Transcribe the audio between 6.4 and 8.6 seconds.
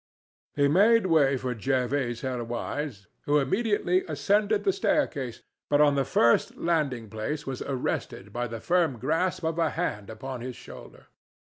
landing place was arrested by the